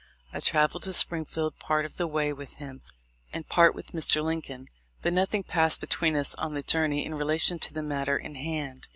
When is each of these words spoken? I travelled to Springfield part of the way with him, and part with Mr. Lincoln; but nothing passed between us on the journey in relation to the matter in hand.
I 0.33 0.39
travelled 0.39 0.81
to 0.85 0.93
Springfield 0.93 1.59
part 1.59 1.85
of 1.85 1.97
the 1.97 2.07
way 2.07 2.33
with 2.33 2.55
him, 2.55 2.81
and 3.31 3.47
part 3.47 3.75
with 3.75 3.91
Mr. 3.91 4.23
Lincoln; 4.23 4.67
but 5.03 5.13
nothing 5.13 5.43
passed 5.43 5.79
between 5.79 6.15
us 6.15 6.33
on 6.33 6.55
the 6.55 6.63
journey 6.63 7.05
in 7.05 7.13
relation 7.13 7.59
to 7.59 7.71
the 7.71 7.83
matter 7.83 8.17
in 8.17 8.33
hand. 8.33 8.87